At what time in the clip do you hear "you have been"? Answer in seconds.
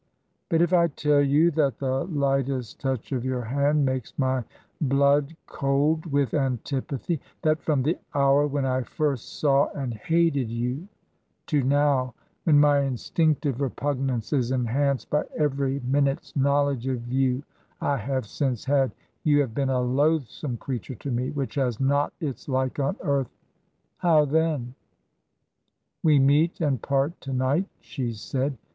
19.23-19.69